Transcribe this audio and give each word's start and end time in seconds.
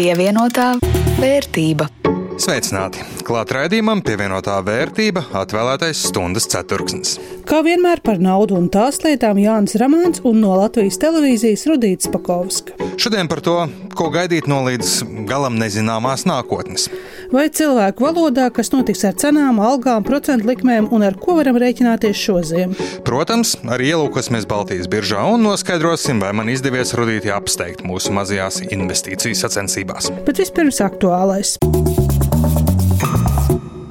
Pievienotā 0.00 0.78
vērtība. 1.20 1.99
Sveicināti! 2.40 3.02
Klāt 3.26 3.50
raidījumam 3.52 4.00
pievienotā 4.00 4.54
vērtība 4.64 5.26
atvēlētais 5.42 5.98
stundas 6.08 6.46
ceturksnis. 6.48 7.18
Kā 7.44 7.58
vienmēr 7.66 8.00
par 8.00 8.16
naudu 8.22 8.56
un 8.56 8.70
tās 8.72 9.02
lietām 9.04 9.36
Jānis 9.42 9.76
Ramāns 9.80 10.22
un 10.24 10.40
no 10.40 10.54
Latvijas 10.56 10.96
televīzijas 11.02 11.66
Rudīts 11.68 12.08
Pakovska. 12.08 12.78
Šodien 13.00 13.28
par 13.28 13.42
to, 13.44 13.58
ko 13.96 14.08
gaidīt 14.14 14.48
no 14.48 14.62
līdz 14.64 14.94
galam 15.28 15.60
nezināmās 15.60 16.24
nākotnes. 16.28 16.88
Vai 17.28 17.46
cilvēku 17.52 18.08
valodā, 18.08 18.48
kas 18.56 18.72
notiks 18.72 19.04
ar 19.04 19.20
cenām, 19.20 19.60
algām, 19.60 20.06
procentu 20.06 20.48
likmēm 20.48 20.88
un 20.96 21.04
ar 21.04 21.20
ko 21.20 21.36
varam 21.42 21.60
rēķināties 21.60 22.24
šodien? 22.24 22.72
Protams, 23.04 23.58
arī 23.68 23.92
ielūkosimies 23.92 24.48
Baltijas 24.48 24.88
biržā 24.88 25.26
un 25.28 25.44
noskaidrosim, 25.44 26.24
vai 26.24 26.32
man 26.36 26.48
izdevies 26.48 26.96
rudīti 26.96 27.34
apsteigt 27.36 27.84
mūsu 27.84 28.16
mazajās 28.16 28.62
investīciju 28.70 29.36
sacensībās. 29.44 30.08
Bet 30.24 30.40
vispirms 30.40 30.80
aktuālais. 30.88 31.58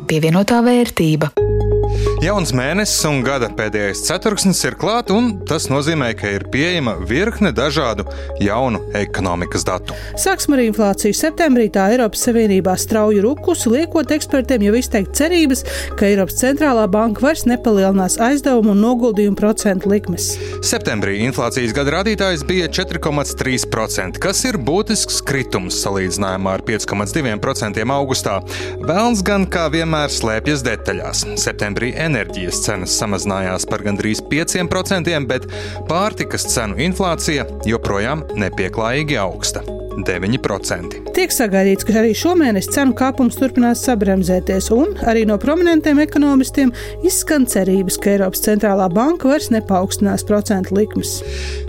Pievienotā 0.09 0.63
vērtība. 0.65 1.48
Jauns 2.19 2.49
mēnesis 2.51 2.99
un 3.07 3.21
gada 3.23 3.47
pēdējais 3.55 4.01
ceturksnis 4.03 4.59
ir 4.67 4.75
klāts, 4.75 5.13
un 5.15 5.29
tas 5.47 5.69
nozīmē, 5.71 6.09
ka 6.19 6.27
ir 6.35 6.43
pieejama 6.51 6.97
virkne 7.07 7.53
dažādu 7.55 8.03
jaunu 8.43 8.81
ekonomikas 8.99 9.63
datu. 9.63 9.95
Sāksim 10.19 10.57
ar 10.57 10.61
inflāciju. 10.65 11.15
Septembrī 11.15 11.69
tā 11.71 11.85
Eiropas 11.93 12.25
Savienībā 12.27 12.73
strauji 12.75 13.21
rukusi, 13.23 13.71
liekot 13.71 14.11
ekspertiem 14.11 14.65
jau 14.67 14.73
izteikt 14.75 15.15
cerības, 15.15 15.63
ka 15.95 16.09
Eiropas 16.09 16.41
centrālā 16.41 16.89
banka 16.91 17.23
vairs 17.23 17.45
nepalielinās 17.47 18.19
aizdevumu 18.25 18.75
un 18.75 18.83
noguldījumu 18.83 19.39
procentu 19.39 19.93
likmes. 19.93 20.33
Septembrī 20.59 21.21
inflācijas 21.23 21.71
gada 21.77 21.95
rādītājs 22.01 22.43
bija 22.51 22.67
4,3%, 22.67 24.19
kas 24.19 24.43
ir 24.43 24.59
būtisks 24.59 25.21
kritums 25.23 25.79
salīdzinājumā 25.85 26.57
ar 26.59 26.67
5,2% 26.67 27.87
augustā. 27.95 28.41
Vēlns 28.83 29.23
gan 29.23 29.47
kā 29.47 29.69
vienmēr 29.71 30.11
slēpjas 30.11 30.67
detaļās. 30.67 31.25
Septembrī 31.39 31.95
enerģijas 32.09 32.63
cenas 32.65 32.97
samazinājās 32.99 33.67
par 33.69 33.85
gandrīz 33.85 34.23
5%, 34.31 35.17
bet 35.29 35.49
pārtikas 35.89 36.49
cenu 36.53 36.79
inflācija 36.89 37.47
joprojām 37.69 38.25
nepieklājīgi 38.39 39.21
augsta. 39.21 39.78
9%. 40.07 40.99
Tiek 41.15 41.33
sagaidīts, 41.33 41.85
ka 41.87 41.97
arī 42.01 42.13
šomēnes 42.17 42.69
cenu 42.73 42.95
kāpums 42.97 43.37
turpinās 43.39 43.83
sabremzēties, 43.87 44.69
un 44.75 44.95
arī 45.09 45.25
no 45.29 45.39
prominentiem 45.41 46.01
ekonomistiem 46.03 46.73
izskan 47.07 47.47
cerības, 47.49 47.99
ka 48.01 48.13
Eiropas 48.15 48.43
centrālā 48.45 48.89
banka 48.93 49.29
vairs 49.31 49.49
nepaukstinās 49.53 50.25
procentu 50.27 50.77
likmes. 50.77 51.19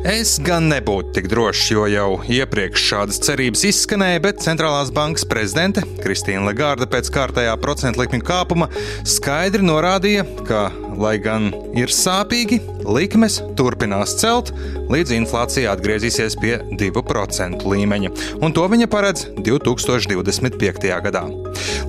Es 0.06 0.36
gan 0.45 0.70
nebūtu 0.70 1.14
tik 1.17 1.31
drošs, 1.33 1.67
jo 1.75 1.86
jau 1.91 2.08
iepriekš 2.31 2.86
šādas 2.92 3.20
cerības 3.27 3.67
izskanēja, 3.70 4.23
bet 4.25 4.45
centrālās 4.45 4.92
bankas 4.95 5.27
prezidente 5.28 5.84
Kristīna 6.01 6.47
Legārda 6.48 6.89
pēc 6.91 7.11
kārtējā 7.14 7.56
procentu 7.61 8.05
likmju 8.05 8.25
kāpuma 8.27 8.70
skaidri 9.08 9.64
norādīja, 9.67 10.25
ka, 10.48 10.69
lai 11.01 11.17
gan 11.23 11.51
ir 11.77 11.92
sāpīgi, 11.92 12.61
likmes 12.86 13.41
turpinās 13.58 14.17
celt, 14.20 14.53
līdz 14.91 15.14
inflācija 15.20 15.75
atgriezīsies 15.75 16.36
pie 16.41 16.56
2% 16.81 17.67
līmeņa, 17.69 18.12
un 18.40 18.54
to 18.56 18.66
viņa 18.70 18.88
paredz 18.90 19.26
2025. 19.40 20.90
gadā. 21.06 21.24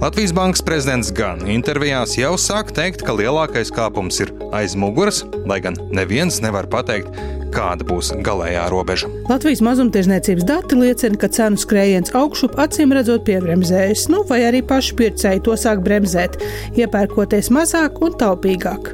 Latvijas 0.02 0.34
Bankas 0.34 0.64
prezidents 0.66 1.12
gan 1.16 1.44
intervijās 1.52 2.18
jau 2.18 2.34
sāk 2.40 2.74
teikt, 2.76 3.06
ka 3.06 3.16
lielākais 3.18 3.74
kāpums 3.74 4.22
ir 4.24 4.34
aiz 4.56 4.76
muguras, 4.76 5.24
lai 5.46 5.62
gan 5.64 5.78
neviens 5.92 6.42
nevar 6.44 6.70
pateikt, 6.72 7.10
kāda 7.54 7.86
būs 7.88 8.14
galējā 8.26 8.66
robeža. 8.72 9.10
Latvijas 9.30 9.62
mazumtirdzniecības 9.66 10.48
dati 10.48 10.80
liecina, 10.80 11.20
ka 11.20 11.30
cenu 11.32 11.60
skrējiens 11.62 12.16
augšup 12.18 12.58
acīm 12.62 12.96
redzot 12.96 13.26
piebremzējas, 13.28 14.08
nu 14.14 14.24
vai 14.30 14.42
arī 14.48 14.64
paši 14.66 14.98
pircēji 15.00 15.44
to 15.46 15.58
sāk 15.60 15.84
bremzēt, 15.86 16.40
iepērkoties 16.80 17.52
mazāk 17.54 18.02
un 18.06 18.16
taupīgāk. 18.20 18.92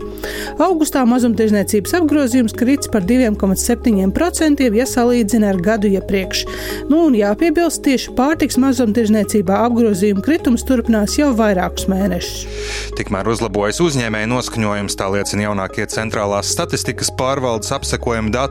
Augustā 0.64 1.04
mazumtirdzniecības 1.08 1.94
apgrozījums 2.00 2.56
krits 2.58 2.90
par 2.92 3.06
2,7%, 3.08 4.68
ja 4.74 4.88
salīdzina 4.90 5.52
ar 5.54 5.62
gadu 5.64 5.92
iepriekš. 5.92 6.44
Nu, 6.90 7.04
un 7.08 7.18
jāpiebilst, 7.18 7.84
tieši 7.86 8.14
pārtiks 8.18 8.58
mazumtirdzniecībā 8.62 9.62
apgrozījuma 9.68 10.24
kritums 10.26 10.66
turpinās 10.68 11.20
jau 11.20 11.30
vairākus 11.38 11.86
mēnešus. 11.92 12.46
Tikmēr 12.98 13.30
uzlabojas 13.30 13.82
uzņēmēju 13.86 14.32
noskaņojums, 14.34 14.98
tā 14.98 15.12
liecina 15.14 15.48
jaunākie 15.48 15.86
centrālās 15.94 16.50
statistikas 16.56 17.14
pārvaldes 17.20 17.74
apsekojumi 17.78 18.34
dati. 18.34 18.47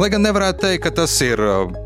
Lai 0.00 0.10
gan 0.12 0.24
nevarētu 0.24 0.66
teikt, 0.66 0.84
ka 0.86 0.94
tas 1.02 1.14
ir 1.24 1.40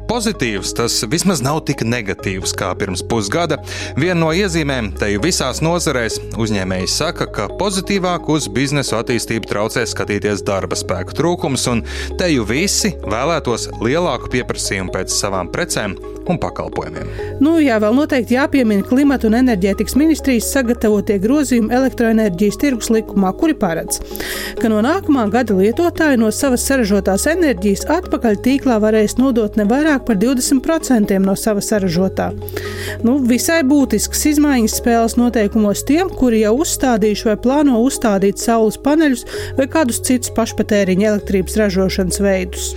pozitīvs, 0.08 0.72
tas 0.78 0.96
vismaz 1.10 1.42
nav 1.44 1.60
tik 1.68 1.84
negatīvs 1.86 2.54
kā 2.58 2.70
pirms 2.78 3.04
pusgada. 3.08 3.60
Viena 3.98 4.18
no 4.22 4.32
iezīmēm 4.34 4.90
te 4.98 5.10
visās 5.22 5.62
nozarēs 5.64 6.18
uzņēmēji 6.40 6.90
saka, 6.92 7.28
ka 7.34 7.48
pozitīvāk 7.60 8.28
uz 8.32 8.48
biznesu 8.52 8.98
attīstību 8.98 9.50
traucē 9.50 9.84
skatīties 9.88 10.44
darba 10.48 10.78
spēku 10.78 11.16
trūkums, 11.18 11.68
un 11.72 11.84
te 12.20 12.30
jau 12.32 12.46
visi 12.48 12.94
vēlētos 13.04 13.68
lielāku 13.84 14.32
pieprasījumu 14.32 14.94
pēc 14.94 15.12
savām 15.14 15.52
precēm 15.52 15.98
un 16.28 16.38
pakalpojumiem. 16.40 17.08
Nu, 17.40 17.56
jā, 17.62 17.78
vēl 17.80 17.94
noteikti 17.96 18.36
jāpiemina 18.36 18.84
klimata 18.86 19.28
un 19.28 19.38
enerģētikas 19.38 19.96
ministrijas 19.98 20.50
sagatavotie 20.52 21.16
grozījumi 21.22 21.72
elektroenerģijas 21.74 22.60
tirgus 22.60 22.90
likumā, 22.92 23.32
kuri 23.38 23.56
paredz, 23.58 24.00
ka 24.60 24.70
no 24.72 24.82
nākamā 24.84 25.24
gada 25.32 25.56
lietotāji 25.56 26.20
no 26.20 26.30
savas 26.34 26.66
saražotās 26.68 27.24
enerģijas 27.32 27.86
atpakaļ 27.98 28.40
tīklā 28.44 28.78
varēs 28.82 29.16
nodot 29.20 29.56
ne 29.58 29.64
vairāk 29.68 29.97
par 30.04 30.18
20% 30.20 31.18
no 31.22 31.34
sava 31.38 31.62
saražotā. 31.64 32.30
Nu, 33.04 33.18
visai 33.22 33.60
būtisks 33.66 34.24
izmaiņas 34.32 34.78
spēles 34.80 35.16
noteikumos 35.18 35.84
tiem, 35.88 36.10
kuri 36.10 36.42
jau 36.42 36.54
uzstādījuši 36.62 37.28
vai 37.30 37.36
plāno 37.44 37.78
uzstādīt 37.84 38.40
saules 38.42 38.78
paneļus 38.84 39.24
vai 39.58 39.68
kādus 39.70 40.00
citus 40.06 40.32
pašpatēriņa 40.36 41.08
elektrības 41.12 41.58
ražošanas 41.60 42.20
veidus. 42.24 42.70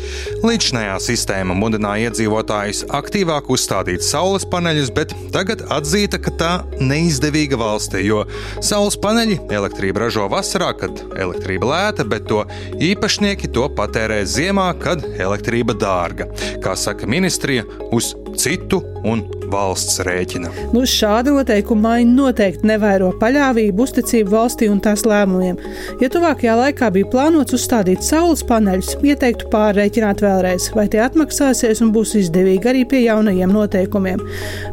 Līdzinājā 0.45 0.97
sistēma 1.03 1.55
mudināja 1.57 2.11
iedzīvotājus 2.11 2.83
aktīvāk 2.97 3.49
uzstādīt 3.53 4.05
saules 4.05 4.45
paneļus, 4.51 4.91
bet 4.95 5.15
tagad 5.33 5.63
atzīta, 5.73 6.19
ka 6.21 6.35
tā 6.39 6.51
neizdevīga 6.81 7.59
valstī, 7.61 8.03
jo 8.07 8.23
saules 8.63 8.97
paneļi 9.01 9.39
elektrību 9.53 10.05
ražo 10.05 10.27
vasarā, 10.31 10.71
kad 10.77 11.03
elektrība 11.15 11.71
lēta, 11.71 12.05
bet 12.07 12.27
to 12.29 12.43
īpašnieki 12.81 13.51
to 13.55 13.67
patērē 13.77 14.21
ziemā, 14.27 14.71
kad 14.81 15.03
elektrība 15.11 15.75
dārga. 15.77 16.27
Kā 16.63 16.75
saka 16.79 17.09
ministrija, 17.11 17.63
uz 17.91 18.15
citu 18.37 18.81
un 19.03 19.23
valsts 19.51 20.01
rēķina. 20.05 20.51
Nu, 20.73 20.83
šāda 20.87 21.33
noteikuma 21.35 21.91
maiņa 21.91 22.15
noteikti 22.15 22.67
nevairo 22.69 23.11
paļāvību, 23.21 23.85
uzticību 23.85 24.33
valstī 24.33 24.69
un 24.71 24.81
tās 24.83 25.03
lēmumiem. 25.07 25.59
Ja 26.01 26.09
tuvākajā 26.13 26.55
laikā 26.59 26.91
bija 26.95 27.09
plānots 27.11 27.55
uzstādīt 27.57 28.05
saules 28.05 28.43
paneļus, 28.47 28.95
ieteiktu 29.05 29.49
pārreikināt 29.53 30.23
vēlreiz, 30.23 30.69
vai 30.75 30.87
tie 30.91 31.01
atmaksāsies 31.05 31.83
un 31.83 31.91
būs 31.95 32.15
izdevīgi 32.21 32.71
arī 32.71 32.85
pie 32.89 33.03
jaunajiem 33.05 33.53
noteikumiem. 33.53 34.23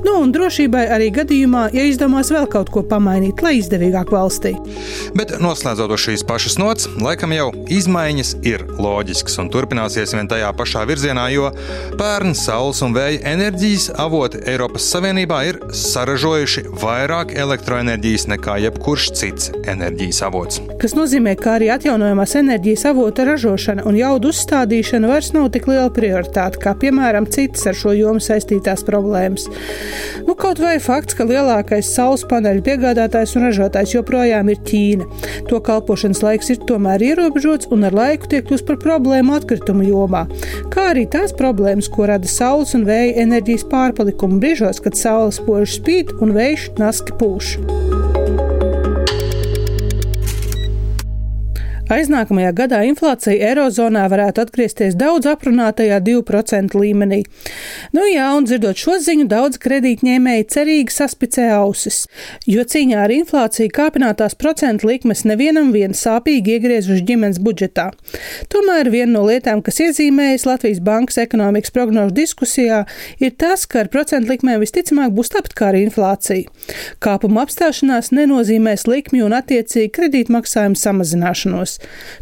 Nu, 0.07 0.19
un 0.23 0.33
drošībai 0.35 0.87
arī 0.95 1.11
gadījumā, 1.19 1.69
ja 1.77 1.87
izdomās 1.89 2.33
vēl 2.35 2.49
kaut 2.51 2.73
ko 2.75 2.85
pamainīt, 2.87 3.43
lai 3.45 3.57
izdevīgāk 3.59 4.13
valstī. 4.15 4.55
Bet 5.19 5.35
noslēdzot 5.43 5.97
šīs 5.99 6.25
pašas 6.29 6.59
nots, 6.61 6.89
laikam 7.01 7.33
jau 7.35 7.49
izmaiņas 7.73 8.35
ir 8.47 8.65
loģiskas 8.79 9.39
un 9.43 9.51
turpināsies 9.53 10.13
vien 10.15 10.29
tajā 10.31 10.51
pašā 10.59 10.85
virzienā, 10.89 11.29
jo 11.33 11.51
pērn 11.99 12.37
saules 12.39 12.83
un 12.85 12.95
vēja 12.97 13.23
enerģijas 13.33 13.89
avoti 13.99 14.43
Eiropas 14.69 14.85
Savienībā 14.93 15.37
ir 15.49 15.57
saražojuši 15.73 16.63
vairāk 16.77 17.31
elektroenerģijas 17.41 18.27
nekā 18.29 18.59
jebkurš 18.67 19.07
cits 19.17 19.47
enerģijas 19.65 20.19
avots. 20.27 20.59
Tas 20.83 20.93
nozīmē, 20.93 21.33
ka 21.41 21.55
arī 21.57 21.71
atjaunojamās 21.73 22.35
enerģijas 22.37 22.85
avota 22.91 23.25
ražošana 23.25 23.87
un 23.89 23.97
jaudu 23.97 24.29
uzstādīšana 24.29 25.09
vairs 25.09 25.31
nav 25.33 25.49
tik 25.55 25.71
liela 25.71 25.89
prioritāte, 25.89 26.61
kā 26.61 26.75
piemēram 26.83 27.25
citas 27.33 27.65
ar 27.71 27.79
šo 27.81 27.95
jomu 27.97 28.21
saistītās 28.21 28.85
problēmas. 28.85 29.47
Nu, 30.29 30.37
kaut 30.37 30.61
vai 30.61 30.75
fakts, 30.85 31.17
ka 31.17 31.25
lielākais 31.25 31.89
saules 31.89 32.27
paneļu 32.29 32.61
piegādātājs 32.69 33.39
un 33.39 33.49
ražotājs 33.49 33.97
joprojām 33.97 34.53
ir 34.53 34.61
Ķīna. 34.69 35.09
To 35.49 35.63
kalpošanas 35.65 36.21
laiks 36.27 36.53
ir 36.53 36.61
tomēr 36.69 37.07
ierobežots 37.09 37.73
un 37.73 37.89
ar 37.89 37.97
laiku 37.97 38.29
tiek 38.29 38.45
kļūst 38.45 38.69
par 38.69 38.77
problēmu 38.85 39.33
atkritumu 39.39 39.89
jomā, 39.89 40.27
kā 40.69 40.91
arī 40.93 41.09
tās 41.09 41.33
problēmas, 41.33 41.89
ko 41.89 42.13
rada 42.13 42.29
saules 42.29 42.77
un 42.77 42.85
vēja 42.85 43.17
enerģijas 43.25 43.65
pārpalikumi 43.73 44.43
brīžos, 44.59 44.81
kad 44.83 44.97
saules 44.99 45.39
spoži 45.39 45.79
spīd 45.79 46.17
un 46.19 46.35
vējš 46.35 46.71
naski 46.81 47.15
pūš. 47.19 47.88
Aiznākamajā 51.89 52.51
gadā 52.53 52.79
inflācija 52.85 53.49
Eirozonā 53.49 54.03
varētu 54.13 54.43
atgriezties 54.43 54.93
daudz 55.01 55.25
aprunātajā 55.31 56.03
2% 56.05 56.75
līmenī. 56.77 57.23
Nu 57.97 58.03
jā, 58.05 58.27
un 58.37 58.45
dzirdot 58.45 58.77
šo 58.77 58.99
ziņu, 59.01 59.25
daudz 59.31 59.57
kredītņēmēji 59.63 60.45
cerīgi 60.53 60.93
saspicē 60.93 61.47
ausis, 61.57 62.03
jo 62.45 62.61
cīņā 62.69 62.99
ar 63.07 63.15
inflāciju 63.15 63.73
kāpinātās 63.73 64.37
procentu 64.37 64.91
likmes 64.91 65.25
nevienam 65.25 65.71
vien 65.73 65.97
sāpīgi 65.97 66.59
iegriezuši 66.59 67.07
ģimenes 67.09 67.41
budžetā. 67.41 67.87
Tomēr 68.53 68.93
viena 68.93 69.15
no 69.15 69.25
lietām, 69.25 69.65
kas 69.65 69.81
iezīmējas 69.87 70.45
Latvijas 70.51 70.85
Bankas 70.85 71.17
ekonomikas 71.25 71.73
prognožu 71.73 72.13
diskusijā, 72.21 72.83
ir 73.17 73.33
tas, 73.41 73.65
ka 73.65 73.87
ar 73.87 73.93
procentu 73.97 74.35
likmēm 74.35 74.61
visticamāk 74.61 75.17
būs 75.17 75.33
tāpat 75.33 75.57
kā 75.57 75.73
ar 75.73 75.81
inflāciju. 75.81 76.53
Kāpuma 77.01 77.49
apstāšanās 77.49 78.13
nenozīmēs 78.13 78.85
likmju 78.93 79.25
un 79.33 79.41
attiecīgi 79.41 79.97
kredītmaksājumu 79.97 80.77
samazināšanos. 80.77 81.78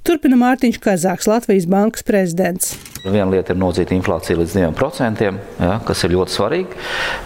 Turpina 0.06 0.36
Mārtiņš 0.38 0.78
Kazāks, 0.84 1.26
Latvijas 1.30 1.66
bankas 1.70 2.04
prezidents. 2.06 2.74
Viena 3.06 3.28
lieta 3.30 3.54
ir 3.54 3.60
nodzīt 3.60 3.92
inflāciju 3.94 4.40
līdz 4.40 4.56
2%, 4.58 5.22
ja, 5.62 5.76
kas 5.86 6.02
ir 6.04 6.14
ļoti 6.16 6.34
svarīgi, 6.34 6.80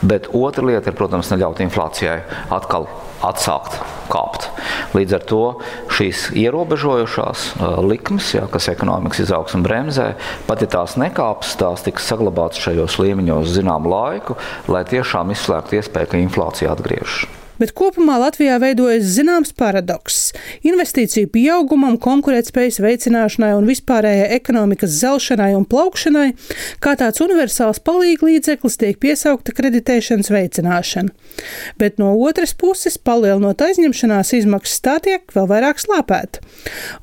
bet 0.07 0.29
otra 0.37 0.67
lieta 0.69 0.93
ir, 0.93 0.97
protams, 0.99 1.31
neļaut 1.33 1.63
inflācijai 1.65 2.19
atkal 2.53 2.87
atsākt 3.25 3.81
kāpt. 4.13 4.49
Līdz 4.97 5.17
ar 5.17 5.27
to 5.31 5.41
šīs 5.97 6.29
ierobežojošās 6.41 7.49
likmes, 7.87 8.31
ja, 8.37 8.47
kas 8.53 8.71
ekonomikas 8.73 9.25
izaugsmu 9.25 9.65
bremzē, 9.67 10.13
pat 10.49 10.65
ja 10.65 10.71
tās 10.77 10.97
nekāps, 11.01 11.57
tās 11.61 11.85
tiks 11.87 12.09
saglabātas 12.13 12.63
šajos 12.65 13.01
līmeņos 13.01 13.53
zināmu 13.57 13.93
laiku, 13.93 14.39
lai 14.69 14.85
tiešām 14.89 15.33
izslēgtu 15.37 15.81
iespēju, 15.81 16.13
ka 16.15 16.25
inflācija 16.29 16.73
atgriežas 16.77 17.40
bet 17.61 17.75
kopumā 17.77 18.17
Latvijā 18.21 18.57
veidojas 18.63 19.07
zināms 19.17 19.53
paradoks. 19.57 20.31
Investīciju 20.67 21.31
pieaugumam, 21.35 21.99
konkurētspējas 22.01 22.81
veicināšanai 22.83 23.53
un 23.59 23.69
vispārējai 23.69 24.31
ekonomikas 24.39 24.97
zelšanai 25.01 25.53
un 25.59 25.67
plaukšanai, 25.69 26.27
kā 26.83 26.97
tāds 27.01 27.23
universāls 27.25 27.83
palīglīdzeklis 27.87 28.79
tiek 28.81 28.99
piesaukta 29.03 29.55
kreditēšanas 29.57 30.33
veicināšana. 30.33 31.15
Bet 31.81 32.01
no 32.01 32.13
otras 32.19 32.55
puses, 32.57 32.99
palielinot 32.99 33.63
aizņemšanās 33.65 34.33
izmaksas, 34.41 34.81
tā 34.85 34.97
tiek 35.05 35.37
vēl 35.37 35.49
vairāk 35.51 35.81
slāpēta. 35.83 36.43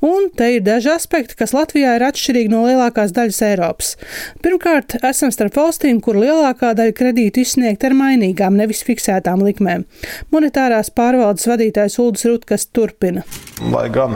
Un 0.04 0.28
te 0.34 0.50
ir 0.56 0.64
daži 0.66 0.92
aspekti, 0.94 1.36
kas 1.38 1.54
Latvijā 1.56 1.96
ir 1.98 2.06
atšķirīgi 2.08 2.52
no 2.52 2.64
lielākās 2.66 3.14
daļas 3.16 3.40
Eiropas. 3.48 3.94
Pirmkārt, 4.44 4.98
esam 5.06 5.32
starp 5.34 5.56
valstīm, 5.58 6.02
kur 6.04 6.18
lielākā 6.20 6.74
daļa 6.78 6.94
kredītu 6.98 7.42
izsniegta 7.44 7.90
ar 7.90 7.96
mainīgām, 7.98 8.58
nevis 8.58 8.84
fiksētām 8.86 9.42
likmēm. 9.46 9.86
Monetārā 10.34 10.47
monetārās 10.48 10.88
pārvaldes 10.96 11.46
vadītājs 11.46 11.98
Ulris 12.00 12.24
Rutkas 12.24 12.66
turpina. 12.72 13.22
Lai 13.68 13.88
gan 13.90 14.14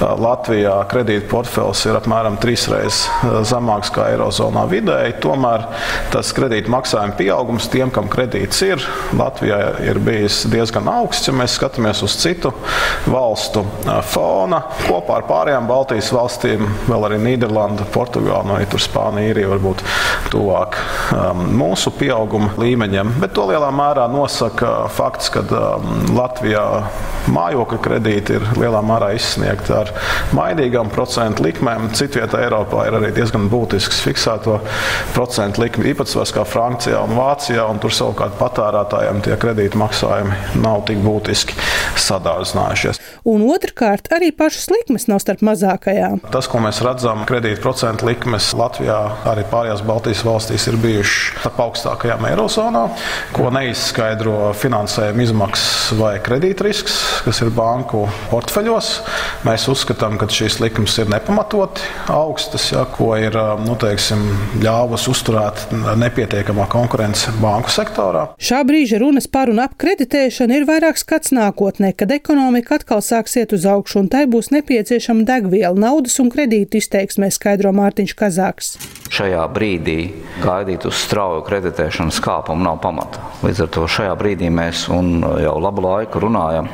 Latvijā 0.00 0.74
kredīta 0.88 1.28
portfels 1.28 1.84
ir 1.86 1.98
apmēram 1.98 2.38
trīs 2.40 2.64
reizes 2.72 3.04
zemāks 3.46 3.90
kā 3.92 4.08
Eirozonā 4.14 4.64
vidēji, 4.70 5.18
tomēr 5.20 5.66
tas 6.12 6.32
kredīta 6.32 6.72
maksājuma 6.72 7.14
pieaugums 7.18 7.68
tiem, 7.68 7.92
kam 7.92 8.08
kredīts 8.08 8.62
ir, 8.64 8.82
Latvijā 9.18 9.58
ir 9.84 10.00
bijis 10.00 10.46
diezgan 10.48 10.88
augsts, 10.88 11.28
ja 11.28 11.34
mēs 11.36 11.58
skatāmies 11.58 12.00
uz 12.02 12.16
citu 12.18 12.54
valstu 13.06 13.64
fona. 14.08 14.62
Kopā 14.86 15.20
ar 15.20 15.28
pārējām 15.28 15.68
Baltijas 15.68 16.10
valstīm, 16.16 16.64
vēl 16.88 17.08
arī 17.10 17.20
Nīderlanda, 17.26 17.86
Portugāla, 17.92 18.46
no 18.48 18.56
arī 18.56 18.66
Spānija, 18.78 19.34
Irija 19.34 19.52
varbūt 19.52 19.84
tuvāk 20.32 20.78
um, 21.12 21.44
mūsu 21.60 21.92
pieauguma 21.98 22.54
līmeņiem. 22.56 23.18
Bet 23.20 23.36
to 23.36 23.44
lielā 23.50 23.68
mērā 23.74 24.08
nosaka 24.12 24.72
fakts, 24.96 25.28
ka 25.34 25.44
Um, 25.48 25.67
Latvijā 26.16 26.64
mājokļu 27.32 27.78
kredīti 27.84 28.36
ir 28.38 28.46
lielā 28.58 28.80
mērā 28.84 29.10
izsniegti 29.16 29.74
ar 29.76 29.92
mainīgām 30.36 30.90
procentu 30.92 31.44
likmēm. 31.46 31.90
Citvietā 31.98 32.40
Eiropā 32.46 32.86
ir 32.88 32.98
arī 32.98 33.10
diezgan 33.16 33.48
būtisks 33.52 34.00
fiksēto 34.06 34.58
procentu 35.14 35.62
likmi 35.64 35.92
īpatsvars 35.92 36.32
kā 36.36 36.44
Francijā 36.48 37.02
un 37.04 37.16
Vācijā, 37.18 37.66
un 37.68 37.80
tur 37.82 37.94
savukārt 37.94 38.38
patērētājiem 38.40 39.22
tie 39.26 39.36
kredīta 39.40 39.80
maksājumi 39.80 40.62
nav 40.64 40.84
tik 40.88 41.02
būtiski 41.04 41.58
sadārdzinājušies. 42.08 43.02
Un 43.28 43.44
otrkārt, 43.50 44.08
arī 44.14 44.30
pašas 44.32 44.70
likmes 44.72 45.08
nav 45.10 45.20
starp 45.20 45.42
mazākajām. 45.44 46.22
Tas, 46.32 46.48
ko 46.48 46.62
mēs 46.64 46.80
redzam, 46.84 47.24
kredīta 47.28 47.60
procentu 47.64 48.08
likmes 48.08 48.50
Latvijā, 48.56 48.98
arī 49.28 49.44
pārējās 49.50 49.84
Baltijas 49.84 50.24
valstīs 50.24 50.68
ir 50.70 50.78
bijušas 50.80 51.42
starp 51.42 51.60
augstākajām 51.66 52.24
Eirozonā, 52.30 52.84
ko 53.36 53.50
neizskaidro 53.52 54.52
finansējuma 54.56 55.24
izmaksas 55.26 55.57
vai 55.98 56.18
kredītrisks, 56.24 56.96
kas 57.24 57.40
ir 57.44 57.50
banku 57.54 58.04
portfeļos. 58.30 58.90
Mēs 59.46 59.66
uzskatām, 59.70 60.18
ka 60.20 60.28
šīs 60.32 60.58
likmes 60.62 60.96
ir 61.00 61.10
nepamatoti 61.12 61.84
augstas, 62.12 62.68
ja, 62.74 62.84
ko 62.92 63.14
ir 63.18 63.36
nu, 63.64 63.76
teiksim, 63.80 64.24
ļāvusi 64.64 65.10
uzturēt 65.12 65.64
nepietiekamā 66.00 66.68
konkurence 66.72 67.32
banku 67.42 67.72
sektorā. 67.72 68.28
Šā 68.40 68.62
brīža 68.68 69.00
runas 69.02 69.28
par 69.30 69.52
un 69.52 69.62
ap 69.64 69.78
kreditēšanu 69.80 70.60
ir 70.60 70.68
vairāk 70.68 71.00
skats 71.00 71.32
nākotnē, 71.36 71.94
kad 71.98 72.12
ekonomika 72.14 72.78
atkal 72.78 73.04
sāks 73.04 73.38
iet 73.40 73.54
uz 73.56 73.66
augšu 73.68 74.02
un 74.02 74.12
tai 74.12 74.26
būs 74.30 74.52
nepieciešama 74.54 75.26
degviela, 75.28 75.76
naudas 75.78 76.18
un 76.22 76.32
kredītu 76.34 76.82
izteiksmē, 76.82 77.32
skaidro 77.34 77.72
Mārtiņš 77.76 78.16
Kazāks. 78.18 78.74
Šajā 79.18 79.40
brīdī 79.50 79.96
gaidīt 80.38 80.84
uz 80.86 80.94
strauju 80.94 81.40
kreditēšanas 81.42 82.20
kāpumu 82.22 82.62
nav 82.62 82.76
pamata. 82.78 83.18
Līdz 83.42 83.64
ar 83.64 83.70
to 83.74 83.86
šajā 83.90 84.12
brīdī 84.18 84.46
mēs 84.54 84.84
jau 84.86 85.54
labu 85.58 85.82
laiku 85.82 86.20
runājam 86.22 86.68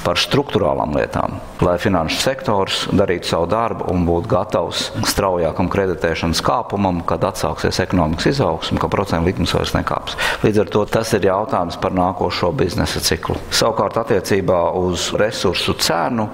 par 0.00 0.16
struktūrālām 0.16 0.94
lietām, 0.96 1.36
lai 1.60 1.74
finanšu 1.82 2.16
sektors 2.22 2.78
darītu 2.96 3.28
savu 3.28 3.50
darbu 3.52 3.90
un 3.92 4.06
būtu 4.08 4.30
gatavs 4.32 4.86
straujākam 5.12 5.68
kreditēšanas 5.72 6.40
kāpumam, 6.46 7.02
kad 7.04 7.26
atsāksies 7.28 7.82
ekonomikas 7.84 8.30
izaugsme, 8.32 8.80
ka 8.80 8.88
procentu 8.88 9.28
likmes 9.28 9.52
vairs 9.56 9.74
nekāps. 9.76 10.16
Līdz 10.44 10.62
ar 10.64 10.72
to 10.72 10.86
tas 10.96 11.12
ir 11.18 11.28
jautājums 11.28 11.76
par 11.82 11.92
nākošo 11.96 12.54
biznesa 12.56 13.04
ciklu. 13.04 13.36
Savukārt 13.52 14.00
attiecībā 14.00 14.62
uz 14.80 15.10
resursu 15.20 15.76
cenu 15.84 16.30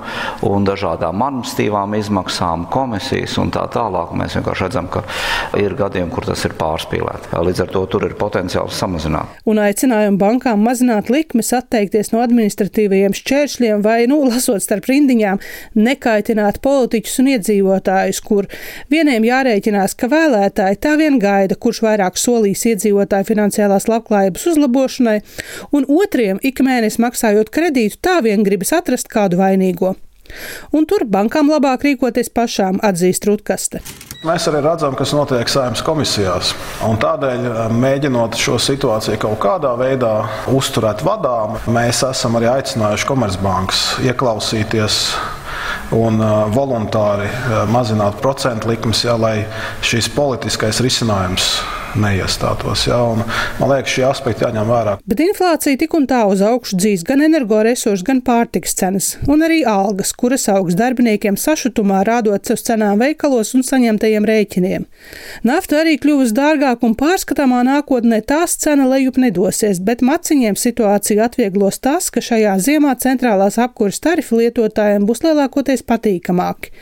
un 0.46 0.70
dažādām 0.70 1.26
administratīvām 1.26 1.98
izmaksām, 1.98 2.68
komisijas 2.70 3.34
un 3.42 3.50
tā 3.54 3.66
tālāk, 3.74 4.14
mēs 4.14 4.38
vienkārši 4.38 4.68
redzam, 4.68 4.90
ka 4.94 5.02
ir 5.60 5.74
gadījumi, 5.78 6.12
kur 6.12 6.26
tas 6.28 6.42
ir 6.46 6.54
pārspīlēti. 6.58 7.32
Līdz 7.46 7.62
ar 7.64 7.72
to 7.72 7.82
tur 7.90 8.06
ir 8.06 8.14
potenciāls 8.18 8.76
samazināt. 8.80 9.38
Un 9.48 9.60
aicinājumu 9.62 10.20
bankām 10.20 10.62
mazināt 10.64 11.10
likmes, 11.12 11.52
atteikties 11.56 12.12
no 12.12 12.22
administratīvajiem 12.24 13.16
šķēršļiem 13.16 13.84
vai, 13.84 13.98
nu, 14.10 14.20
lasot 14.28 14.64
starp 14.64 14.88
rindiņām, 14.90 15.42
nekaitināt 15.78 16.60
politiķus 16.64 17.20
un 17.22 17.30
iedzīvotājus, 17.34 18.22
kur 18.26 18.50
vieniem 18.92 19.26
jārēķinās, 19.26 19.96
ka 19.98 20.10
vēlētāji 20.12 20.80
tā 20.86 20.96
vien 21.00 21.20
gaida, 21.22 21.58
kurš 21.58 21.82
vairāk 21.86 22.20
solīs 22.20 22.64
iedzīvotāju 22.72 23.30
finansiālās 23.30 23.88
labklājības 23.90 24.48
uzlabošanai, 24.52 25.20
un 25.76 25.86
otriem 26.00 26.42
ik 26.46 26.64
mēnesi 26.64 27.02
maksājot 27.04 27.52
kredītu, 27.54 28.00
tā 28.04 28.18
vien 28.26 28.44
gribas 28.46 28.74
atrast 28.76 29.10
kādu 29.12 29.40
vainīgo. 29.40 29.96
Un 30.74 30.86
tur 30.90 31.06
bankām 31.06 31.50
labāk 31.52 31.86
rīkoties 31.86 32.32
pašām, 32.34 32.82
atzīst 32.84 33.28
Rutkaste. 33.28 33.82
Mēs 34.26 34.48
arī 34.50 34.58
redzam, 34.64 34.94
kas 34.98 35.12
notiek 35.14 35.46
saimnes 35.46 35.84
komisijās. 35.86 36.48
Un 36.82 36.96
tādēļ, 36.98 37.44
eh, 37.46 37.58
mēģinot 37.70 38.34
šo 38.34 38.56
situāciju 38.58 39.20
kaut 39.22 39.38
kādā 39.38 39.70
veidā 39.78 40.26
uzturēt 40.50 41.04
vadām, 41.06 41.54
mēs 41.70 42.02
esam 42.08 42.34
arī 42.34 42.48
aicinājuši 42.50 43.06
Komercbankas 43.06 43.84
ieklausīties 44.02 44.98
un 45.94 46.18
uh, 46.18 46.50
voluntāri 46.50 47.28
uh, 47.30 47.62
mazināt 47.70 48.18
procentu 48.20 48.72
likmes, 48.72 49.04
ja, 49.04 49.14
lai 49.14 49.46
šis 49.80 50.08
politiskais 50.10 50.80
risinājums 50.82 51.60
neiestātos. 52.00 52.86
Ja, 52.88 53.00
un, 53.12 53.22
man 53.60 53.72
liekas, 53.72 53.92
šie 53.96 54.04
aspekti 54.08 54.44
jāņem 54.46 54.68
vērā. 54.70 54.96
Bet 55.08 55.22
inflācija 55.24 55.78
tik 55.80 55.94
un 55.96 56.06
tā 56.10 56.22
uz 56.30 56.42
augšu 56.44 56.78
dzīs 56.80 57.04
gan 57.06 57.22
energoresursu, 57.26 58.04
gan 58.06 58.22
pārtikas 58.26 58.76
cenas, 58.78 59.10
un 59.30 59.44
arī 59.46 59.62
algas, 59.68 60.12
kuras 60.16 60.46
augs 60.52 60.76
darbiniekiem 60.78 61.38
sašutumā 61.40 62.02
rādot 62.08 62.52
uz 62.52 62.64
cenām 62.66 63.00
veikalos 63.02 63.54
un 63.56 63.64
saņemtajiem 63.66 64.26
rēķiniem. 64.28 64.86
Nafta 65.46 65.80
arī 65.82 65.96
kļuvusi 66.02 66.36
dārgāka 66.36 66.86
un 66.88 66.96
pārskatāmā 66.98 67.62
nākotnē 67.66 68.20
tās 68.26 68.56
cena 68.60 68.86
lejup 68.90 69.20
nedosies, 69.22 69.80
bet 69.80 70.04
maciņiem 70.06 70.58
situāciju 70.58 71.24
atvieglos 71.24 71.80
tas, 71.82 72.10
ka 72.12 72.22
šajā 72.24 72.56
ziemā 72.62 72.94
centrālās 73.02 73.58
apkuras 73.62 74.00
tarifu 74.04 74.40
lietotājiem 74.40 75.06
būs 75.08 75.24
lielākoties 75.24 75.84
patīkamāki. 75.86 76.72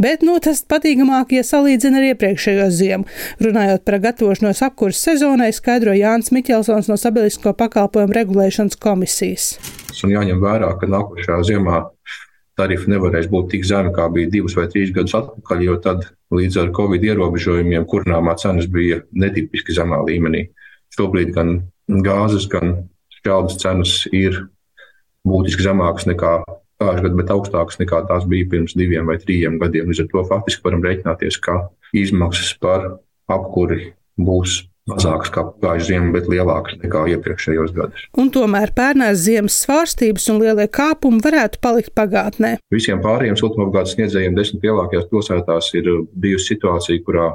Bet 0.00 0.24
nu, 0.26 0.36
tas 0.42 0.64
patīkamāk, 0.68 1.34
ja 1.36 1.44
salīdzina 1.46 2.00
ar 2.00 2.08
iepriekšējo 2.12 2.68
ziemu. 2.74 3.08
Runājot 3.44 3.84
par 3.86 4.00
gatavošanos 4.04 4.53
apkuras 4.62 5.00
sezonai, 5.02 5.50
skaidro 5.56 5.94
Jānis 5.96 6.30
Miķelsons 6.34 6.90
no 6.90 6.96
Sabiedrisko 7.00 7.54
pakalpojumu 7.58 8.14
regulēšanas 8.14 8.78
komisijas. 8.78 9.48
Un 10.04 10.14
jāņem 10.14 10.42
vērā, 10.42 10.70
ka 10.78 10.86
nākošajā 10.90 11.40
ziemā 11.50 11.80
tarifi 12.58 12.92
nevarēs 12.92 13.26
būt 13.32 13.50
tik 13.54 13.66
zemi, 13.66 13.92
kā 13.96 14.06
bija 14.14 14.30
divus 14.30 14.54
vai 14.58 14.68
trīs 14.70 14.92
gadus 14.94 15.16
atpakaļ, 15.18 15.62
jo 15.66 15.76
tad 15.82 16.06
līdz 16.34 16.60
ar 16.62 16.72
covid 16.76 17.02
ierobežojumiem 17.10 17.86
kurināmā 17.90 18.36
cenas 18.38 18.68
bija 18.70 19.00
netipiski 19.10 19.74
zemā 19.74 20.02
līmenī. 20.06 20.46
Šobrīd 20.94 21.32
gan 21.34 21.56
gāzes, 21.88 22.46
gan 22.50 22.84
šķeldas 23.18 23.58
cenas 23.62 23.96
ir 24.12 24.44
būtiski 25.26 25.66
zemākas 25.66 26.06
nekā 26.06 26.36
pagājušajā 26.78 27.08
gadā, 27.08 27.18
bet 27.18 27.32
augstākas 27.32 27.80
nekā 27.80 28.04
tās 28.08 28.26
bija 28.28 28.48
pirms 28.50 28.74
diviem 28.76 29.06
vai 29.06 29.18
trim 29.18 29.58
gadiem. 29.58 29.88
Līdz 29.88 30.04
ar 30.04 30.08
to 30.12 30.24
faktiski 30.28 30.64
varam 30.64 30.82
rēķināties, 30.84 31.40
ka 31.40 31.68
izmaksas 31.94 32.54
par 32.60 32.98
apkuri 33.30 33.94
būs 34.20 34.62
mazākas 34.90 35.32
kā 35.32 35.44
pagājušajā 35.48 35.88
ziemā, 35.88 36.10
bet 36.12 36.26
lielākas 36.28 36.76
nekā 36.82 37.04
iepriekšējos 37.14 37.72
gados. 37.76 38.06
Un 38.20 38.30
tomēr 38.34 38.74
pērnās 38.76 39.22
ziemas 39.24 39.56
svārstības 39.64 40.28
un 40.32 40.42
lielie 40.42 40.66
kāpumi 40.68 41.22
varētu 41.24 41.60
palikt 41.64 41.94
pagātnē. 41.96 42.58
Visiem 42.74 43.00
pārējiem 43.04 43.38
siltumapgādes 43.40 43.96
sniedzējiem 43.96 44.36
desmit 44.36 44.66
lielākajās 44.68 45.08
pilsētās 45.12 45.70
ir 45.80 45.88
bijusi 46.12 46.52
situācija, 46.52 47.04
kurā 47.06 47.30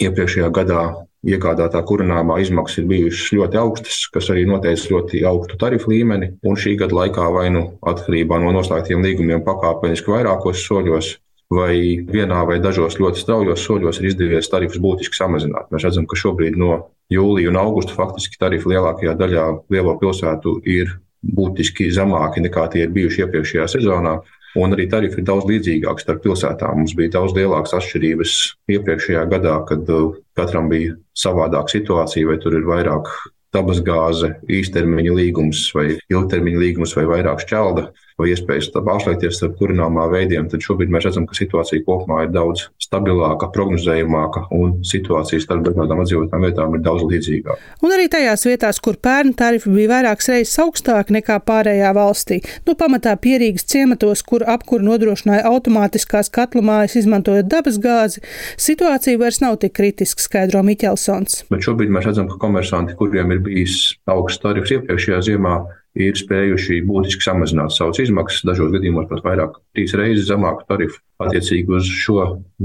iepriekšējā 0.00 0.48
gadā 0.54 0.84
iegādātā 1.24 1.80
kurināmā 1.88 2.38
izmaksas 2.42 2.82
ir 2.82 2.88
bijušas 2.90 3.32
ļoti 3.38 3.60
augstas, 3.60 4.00
kas 4.12 4.28
arī 4.32 4.44
noteica 4.48 4.92
ļoti 4.92 5.22
augstu 5.28 5.58
tarifu 5.60 5.92
līmeni. 5.92 6.34
Un 6.44 6.58
šī 6.60 6.76
gada 6.80 6.98
laikā 7.00 7.28
vai 7.36 7.46
nu 7.54 7.64
atkarībā 7.86 8.40
no 8.42 8.52
noslēgtiem 8.56 9.04
līgumiem 9.04 9.44
pakāpeniski 9.46 10.12
vairākos 10.12 10.64
soļos, 10.66 11.14
vai 11.52 12.00
vienā 12.08 12.44
vai 12.48 12.58
dažos 12.62 12.96
ļoti 13.00 13.20
straujos 13.20 13.64
soļos 13.66 14.00
ir 14.00 14.10
izdevies 14.10 14.48
tarifus 14.50 14.80
būtiski 14.82 15.18
samazināt. 15.18 15.70
Mēs 15.72 15.86
redzam, 15.86 16.06
ka 16.08 16.18
šobrīd 16.18 16.56
no 16.60 16.78
jūlija 17.12 17.50
un 17.52 17.60
augusta 17.60 17.94
faktiski 17.96 18.40
tarifi 18.40 18.72
lielākajā 18.72 19.16
daļā 19.18 19.44
lielo 19.74 19.96
pilsētu 20.00 20.58
ir 20.64 20.96
būtiski 21.24 21.90
zemāki 21.92 22.42
nekā 22.44 22.66
tie 22.72 22.84
ir 22.86 22.94
bijuši 22.94 23.24
iepriekšējā 23.24 23.68
sezonā. 23.76 24.18
Un 24.54 24.70
arī 24.70 24.86
tarifi 24.86 25.18
ir 25.18 25.26
daudz 25.26 25.48
līdzīgāki 25.50 26.04
starp 26.04 26.20
pilsētām. 26.22 26.76
Mums 26.78 26.92
bija 26.94 27.16
daudz 27.16 27.34
lielākas 27.34 27.74
atšķirības 27.74 28.34
iepriekšējā 28.70 29.24
gadā, 29.32 29.56
kad 29.66 29.88
uh, 29.90 30.12
katram 30.38 30.68
bija 30.70 30.94
savādāka 31.18 31.74
situācija, 31.74 32.28
vai 32.28 32.36
tur 32.42 32.54
ir 32.60 32.68
vairāk 32.68 33.10
dabasgāze, 33.54 34.34
īstermiņa 34.50 35.14
līgums 35.18 35.66
vai 35.76 35.86
ilgtermiņa 36.12 36.62
līgums 36.62 36.94
vai 36.98 37.06
vairāk 37.10 37.44
šķelda 37.44 37.86
vai 38.20 38.30
iespējas 38.30 38.70
pārslēgties 38.74 39.42
ar 39.46 39.54
kurināmā 39.58 40.06
veidiem, 40.12 40.48
tad 40.50 40.62
šobrīd 40.62 40.92
mēs 40.94 41.08
redzam, 41.08 41.26
ka 41.26 41.38
situācija 41.38 41.82
kopumā 41.86 42.24
ir 42.26 42.34
daudz 42.34 42.68
stabilāka, 42.94 43.50
prognozējumāka 43.54 44.46
un 44.54 44.78
situācija 44.86 45.42
starp 45.42 45.64
dažādām 45.66 46.02
apdzīvotām 46.04 46.46
vietām 46.46 46.76
ir 46.76 46.82
daudz 46.84 47.04
līdzīgāka. 47.10 47.58
Un 47.84 47.94
arī 47.94 48.06
tajās 48.12 48.46
vietās, 48.46 48.80
kur 48.84 48.98
pērnu 49.02 49.34
tarifi 49.38 49.72
bija 49.74 49.90
vairākas 49.96 50.30
reizes 50.32 50.56
augstāki 50.62 51.16
nekā 51.18 51.40
pārējā 51.48 51.92
valstī, 51.96 52.40
nu 52.68 52.76
pamatā 52.78 53.16
pierīgas 53.20 53.66
ciematos, 53.70 54.22
kur 54.26 54.46
apkuru 54.54 54.86
nodrošināja 54.86 55.46
automātiskās 55.50 56.30
katlu 56.34 56.62
mājas, 56.64 56.96
izmantojot 57.02 57.50
dabas 57.50 57.80
gāzi, 57.82 58.22
situācija 58.60 59.20
vairs 59.20 59.42
nav 59.44 59.58
tik 59.62 59.74
kritiska, 59.76 60.22
skaidro 60.22 60.62
Miķelsons. 60.66 61.44
Bet 61.50 61.66
šobrīd 61.66 61.92
mēs 61.94 62.08
redzam, 62.10 62.30
ka 62.30 62.38
komersanti, 62.42 62.96
kuriem 62.98 63.34
ir 63.34 63.42
bijis 63.44 63.96
augsts 64.10 64.42
tarifs 64.44 64.74
iepriekšējā 64.76 65.24
ziemā, 65.32 65.58
ir 65.94 66.16
spējuši 66.18 66.80
būtiski 66.88 67.22
samazināt 67.22 67.74
savas 67.74 68.00
izmaksas, 68.02 68.44
dažos 68.48 68.72
gadījumos 68.74 69.06
pat 69.10 69.22
vairāk, 69.26 69.58
trīs 69.76 69.94
reizes 69.98 70.28
zemāku 70.30 70.66
tarifu. 70.70 70.98
Attiecīgi 71.22 71.70
uz 71.70 71.86
šo 71.86 72.24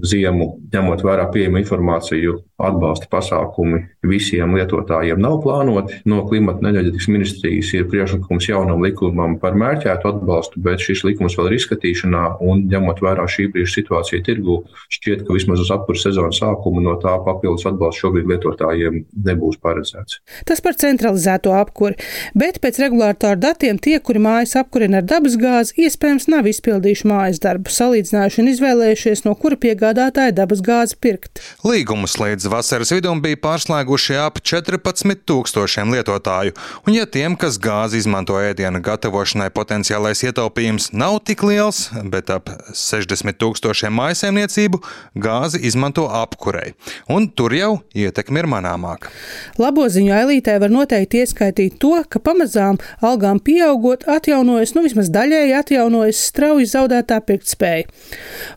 ziemu, 0.10 0.56
ņemot 0.74 1.04
vērā 1.06 1.28
pieejamu 1.34 1.60
informāciju, 1.62 2.40
atbalsta 2.60 3.08
pasākumi 3.12 3.84
visiem 4.10 4.56
lietotājiem 4.58 5.20
nav 5.22 5.38
plānoti. 5.44 6.00
No 6.10 6.24
klimata 6.28 6.64
un 6.64 6.72
enerģetikas 6.72 7.10
ministrijas 7.12 7.70
ir 7.78 7.86
priekšlikums 7.92 8.50
jaunam 8.50 8.82
likumam 8.84 9.38
par 9.42 9.58
mērķētu 9.60 10.10
atbalstu, 10.12 10.62
bet 10.66 10.82
šis 10.84 11.04
likums 11.08 11.38
vēl 11.38 11.52
ir 11.52 11.58
izskatīšanā. 11.60 12.24
Un, 12.46 12.66
ņemot 12.72 13.04
vērā 13.06 13.28
šī 13.30 13.50
brīža 13.54 13.76
situāciju 13.78 14.26
tirgu, 14.26 14.58
šķiet, 14.98 15.24
ka 15.28 15.38
vismaz 15.38 15.64
uz 15.64 15.72
apkurss 15.76 16.08
sezonas 16.08 16.42
sākumu 16.42 16.84
no 16.84 16.98
tā 17.04 17.16
papildus 17.26 17.68
atbalsts 17.70 18.02
šobrīd 18.02 18.30
lietotājiem 18.34 19.04
nebūs 19.30 19.62
paredzēts. 19.64 20.20
Tas 20.50 20.64
par 20.66 20.78
centralizēto 20.80 21.54
apkuri, 21.56 22.00
bet 22.38 22.60
pēc 22.64 22.82
regulātoru 22.82 23.40
datiem 23.46 23.78
tie, 23.78 23.98
kuri 24.04 24.24
mājas 24.26 24.58
apkurina 24.60 25.04
ar 25.04 25.08
dabasgāzi, 25.10 25.78
iespējams 25.86 26.30
nav 26.34 26.50
izpildījuši 26.50 27.10
mājas 27.10 27.42
darbu, 27.44 27.72
salīdzinājuši 27.74 28.39
un 28.40 28.50
izvēlējušies, 28.52 29.24
no 29.26 29.34
kura 29.40 29.58
piegādātāja 29.60 30.34
dabasgāzi 30.38 30.98
pirkt. 31.02 31.42
Līgumus 31.68 32.16
līdz 32.20 32.48
vasaras 32.52 32.94
vidum 32.96 33.22
bija 33.24 33.40
pārslēguši 33.44 34.18
ap 34.22 34.40
14 34.42 35.24
tūkstošiem 35.30 35.92
lietotāju, 35.96 36.56
un 36.88 36.96
ja 36.96 37.06
tiem, 37.10 37.36
kas 37.40 37.60
gāzi 37.62 38.00
izmanto 38.02 38.38
ēdienu 38.40 38.82
gatavošanai, 38.86 39.50
potenciālais 39.56 40.24
ietaupījums 40.26 40.92
nav 40.96 41.20
tik 41.28 41.44
liels, 41.48 41.88
bet 42.12 42.32
ap 42.34 42.52
60 42.74 43.40
tūkstošiem 43.40 43.96
maisaimniecību 44.00 44.82
gāzi 45.20 45.62
izmanto 45.68 46.08
apkurei, 46.22 46.74
un 47.12 47.30
tur 47.30 47.56
jau 47.56 47.72
ietekme 47.94 48.44
ir 48.44 48.50
manāmāka. 48.52 49.14
Labo 49.60 49.88
ziņu 49.92 50.16
ailītē 50.16 50.58
var 50.62 50.72
noteikti 50.74 51.24
ieskaitīt 51.24 51.80
to, 51.82 51.96
ka 52.10 52.22
pamazām 52.24 52.80
algām 53.06 53.42
pieaugot 53.44 54.08
atjaunojas, 54.10 54.76
nu 54.78 54.86
vismaz 54.86 55.12
daļēji 55.14 55.56
atjaunojas 55.60 56.24
strauji 56.32 56.70
zaudētā 56.70 57.20
pirktspēja. 57.26 57.90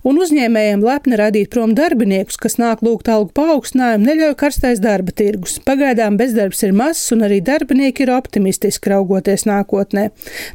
Un 0.09 0.19
uzņēmējiem 0.23 0.83
lepni 0.85 1.19
radīt 1.21 1.51
prom 1.53 1.75
darbiniekus, 1.79 2.39
kas 2.41 2.59
nāk 2.61 2.83
lūgt 2.85 3.11
algu 3.13 3.33
paaugstinājumu, 3.37 4.07
neļauj 4.09 4.37
karstais 4.41 4.83
darba 4.83 5.15
tirgus. 5.17 5.59
Pagaidām 5.67 6.19
bezdarbs 6.21 6.63
ir 6.67 6.75
mazs, 6.77 7.05
un 7.15 7.25
arī 7.27 7.41
darbinieki 7.45 8.07
ir 8.07 8.15
optimistiski 8.17 8.93
raugoties 8.93 9.47
nākotnē. 9.49 10.09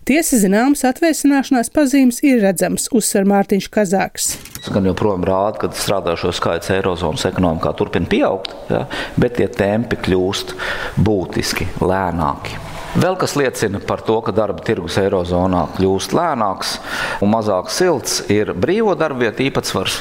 Tiesa 0.08 0.42
zināmas 0.42 0.86
atvēsināšanās 0.88 1.72
pazīmes 1.74 2.22
ir 2.28 2.42
redzams, 2.46 2.90
uzsver 2.96 3.28
Mārtiņš 3.30 3.72
Kazāks. 3.74 4.30
Gan 4.68 4.88
joprojām 4.90 5.26
rāda, 5.28 5.64
ka 5.64 5.72
strādājošo 5.72 6.34
skaits 6.36 6.74
Eirozonas 6.76 7.28
ekonomikā 7.30 7.72
turpina 7.80 8.10
pieaugt, 8.12 8.56
ja, 8.72 8.86
bet 9.20 9.40
tie 9.40 9.48
tempi 9.52 10.00
kļūst 10.08 10.58
būtiski 11.00 11.70
lēnāki. 11.80 12.67
Vēl 12.98 13.14
kas 13.14 13.36
liecina 13.38 13.78
par 13.86 14.02
to, 14.02 14.16
ka 14.26 14.34
darba 14.34 14.64
tirgus 14.66 14.96
Eirozonā 14.98 15.68
kļūst 15.76 16.16
lēnāks 16.18 16.72
un 17.22 17.30
mazāk 17.30 17.70
silts, 17.70 18.24
ir 18.34 18.56
brīvo 18.58 18.96
darba 18.98 19.28
vietu 19.28 19.44
īpatsvars. 19.46 20.00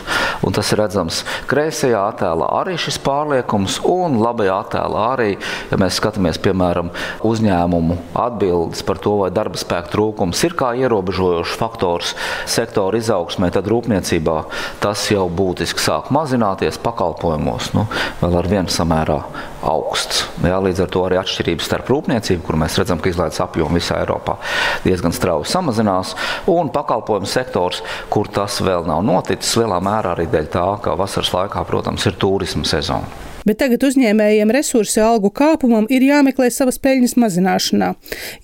Tas 0.56 0.70
ir 0.72 0.80
redzams 0.80 1.18
kreisajā 1.50 2.00
attēlā 2.08 2.46
arī 2.56 2.78
šis 2.80 2.96
pārliekums, 3.04 3.82
un 3.84 4.16
labajā 4.22 4.54
attēlā 4.62 5.02
arī, 5.10 5.26
ja 5.68 5.78
mēs 5.80 5.98
skatāmies 6.00 6.40
piemēram 6.40 6.88
uzņēmumu 7.28 7.98
atbildes 8.16 8.80
par 8.88 9.02
to, 9.04 9.12
vai 9.20 9.28
darba 9.34 9.60
spēka 9.60 9.92
trūkums 9.92 10.40
ir 10.48 10.56
kā 10.56 10.70
ierobežojošs 10.80 11.58
faktors 11.60 12.14
sektora 12.48 12.96
izaugsmē, 12.96 13.50
tad 13.52 13.68
rūpniecībā 13.68 14.38
tas 14.80 15.04
jau 15.12 15.26
būtiski 15.28 15.84
sāk 15.84 16.08
mazināties 16.16 16.80
pakalpojumos, 16.80 17.74
nu, 17.76 17.84
vēl 18.22 18.40
ar 18.40 18.50
vienu 18.56 18.72
samērā 18.72 19.20
augsts. 19.62 20.25
Jā, 20.44 20.58
līdz 20.62 20.84
ar 20.84 20.90
to 20.92 21.04
arī 21.06 21.20
atšķirības 21.20 21.68
starp 21.70 21.92
rūpniecību, 21.92 22.42
kur 22.46 22.58
mēs 22.60 22.78
redzam, 22.80 23.00
ka 23.00 23.10
izlaides 23.12 23.40
apjomi 23.44 23.80
visā 23.80 24.00
Eiropā 24.02 24.36
diezgan 24.84 25.14
strauji 25.16 25.50
samazinās, 25.52 26.14
un 26.50 26.72
pakalpojumu 26.75 27.30
sektors, 27.30 27.82
kur 28.12 28.28
tas 28.32 28.60
vēl 28.64 28.88
nav 28.88 29.04
noticis, 29.06 29.56
lielā 29.60 29.80
mērā 29.84 30.16
arī 30.16 30.28
dēļ 30.32 30.52
tā, 30.52 30.66
ka 30.84 30.98
vasaras 30.98 31.32
laikā, 31.36 31.64
protams, 31.68 32.06
ir 32.10 32.20
turisma 32.20 32.66
sezona 32.68 33.35
bet 33.46 33.60
tagad 33.62 33.84
uzņēmējiem 33.86 34.52
resursi 34.54 35.00
algu 35.02 35.30
kāpumam 35.34 35.86
ir 35.92 36.04
jāmeklē 36.06 36.48
savas 36.52 36.78
peļņas 36.82 37.16
mazināšanā. 37.22 37.92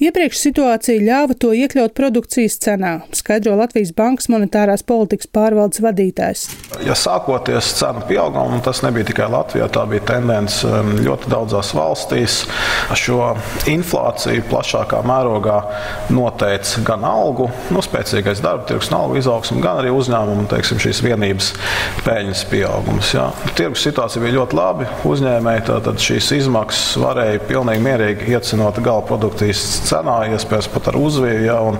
Iepriekš 0.02 0.40
situācija 0.47 1.02
ļāva 1.02 1.37
to 1.38 1.52
iekļaut 1.56 1.94
produkcijas 1.99 2.59
cenā, 2.62 2.94
skaidro 3.16 3.56
Latvijas 3.59 3.92
Bankas 3.97 4.30
monetārās 4.32 4.85
politikas 4.87 5.30
pārvaldes 5.32 5.82
vadītājs. 5.82 6.47
Ja 6.87 6.97
sākoties 6.99 7.73
cenu 7.80 8.04
pieaugumam, 8.09 8.62
tas 8.64 8.82
nebija 8.87 9.11
tikai 9.11 9.28
Latvijā, 9.32 9.68
tā 9.73 9.85
bija 9.90 10.06
tendence 10.14 10.66
um, 10.68 10.94
ļoti 11.02 11.30
daudzās 11.32 11.73
valstīs. 11.76 12.42
Šo 13.02 13.32
inflāciju 13.71 14.44
plašākā 14.50 15.00
mērogā 15.06 15.59
noteica 16.14 16.82
gan 16.87 17.06
algu, 17.09 17.49
nu, 17.75 17.82
spēcīgais 17.82 18.42
darba 18.44 18.68
tirgus 18.68 18.92
un 18.92 18.99
algu 19.00 19.18
izaugsme, 19.18 19.62
gan 19.64 19.80
arī 19.82 19.90
uzņēmumu 19.94 20.47
teiksim, 20.52 20.80
šīs 20.82 21.02
vienības 21.04 21.52
peļņas 22.06 22.44
pieaugums. 22.52 23.14
Jā. 23.16 23.28
Tirgus 23.59 23.85
situācija 23.88 24.23
bija 24.23 24.38
ļoti 24.38 24.59
labi 24.59 24.91
uzņēmēji 25.08 25.64
tātad 25.66 26.00
šīs 26.02 26.28
izmaksas 26.37 26.99
varēja 27.00 27.40
pilnīgi 27.49 27.82
mierīgi 27.82 28.34
iecenot 28.34 28.78
gala 28.84 29.02
produkcijas 29.08 29.62
cenā, 29.88 30.18
iespējams 30.37 30.68
pat 30.75 30.90
ar 30.92 30.99
uzviju. 31.00 31.40
Ja, 31.46 31.56
un, 31.64 31.78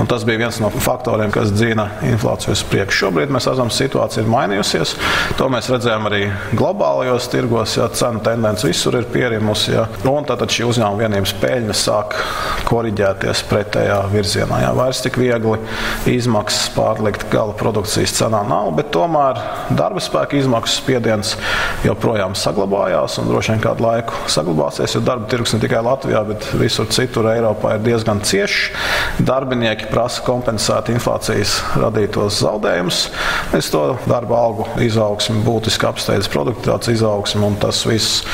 un 0.00 0.10
tas 0.10 0.26
bija 0.28 0.42
viens 0.44 0.60
no 0.62 0.70
faktoriem, 0.74 1.32
kas 1.34 1.52
dzina 1.54 1.88
inflāciju 2.06 2.54
uz 2.54 2.64
priekšu. 2.70 3.06
Šobrīd 3.06 3.32
mēs 3.32 3.48
redzam, 3.50 3.72
situācija 3.74 4.24
ir 4.24 4.30
mainījusies. 4.30 4.94
To 5.38 5.48
mēs 5.52 5.70
redzējām 5.72 6.08
arī 6.10 6.22
globālajos 6.58 7.30
tirgos, 7.32 7.78
ja 7.80 7.88
cenu 7.96 8.22
tendence 8.26 8.68
visur 8.68 8.98
ir 9.00 9.08
pierimusi. 9.10 9.74
Ja, 9.74 9.86
un 10.10 10.28
tad 10.28 10.44
šī 10.50 10.68
uzņēmuma 10.68 11.04
vienības 11.06 11.34
peļņa 11.40 11.78
sāk 11.80 12.18
koriģēties 12.68 13.44
pretējā 13.50 13.98
virzienā. 14.12 14.62
Ja, 14.66 14.74
vairs 14.76 15.02
tik 15.04 15.18
viegli 15.20 15.56
izmaksas 16.10 16.70
pārlikt 16.76 17.26
gala 17.32 17.56
produkcijas 17.58 18.14
cenā 18.20 18.42
nav, 18.46 18.72
bet 18.76 18.92
tomēr 18.94 19.40
darba 19.74 20.02
spēka 20.02 20.38
izmaksas 20.38 20.80
spiediens 20.82 21.34
joprojām 21.86 22.36
sāk 22.38 22.49
saglabājās 22.50 23.18
un 23.20 23.30
droši 23.30 23.54
vien 23.54 23.62
kādu 23.62 23.84
laiku 23.84 24.16
saglabāsies, 24.30 24.94
jo 24.96 25.02
darba 25.04 25.28
tirgus 25.30 25.54
ne 25.54 25.60
tikai 25.62 25.82
Latvijā, 25.86 26.22
bet 26.28 26.46
visur 26.58 26.88
citur 26.92 27.30
Eiropā 27.30 27.76
ir 27.76 27.84
diezgan 27.86 28.22
ciešs. 28.26 28.70
Darbinieki 29.26 29.90
prasa 29.92 30.24
kompensēt 30.26 30.90
inflācijas 30.92 31.58
radītos 31.80 32.40
zaudējumus. 32.42 33.02
Es 33.56 33.70
to 33.72 33.84
darba 34.08 34.38
algu 34.40 34.66
izaugsmu 34.82 35.44
būtiski 35.46 35.88
apsteidzu 35.88 36.30
produktivitātes 36.32 36.94
izaugsmu, 36.96 37.52
un 37.52 37.58
tas 37.60 37.82
viss 37.88 38.24